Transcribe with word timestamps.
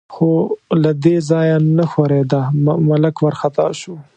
خو 0.13 0.29
له 0.83 0.91
دې 1.03 1.17
ځایه 1.29 1.57
نه 1.77 1.85
ښورېده، 1.91 2.41
ملک 2.89 3.15
وارخطا 3.21 3.67
شو. 3.79 3.95